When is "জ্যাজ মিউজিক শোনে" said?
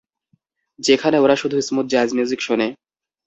1.85-2.67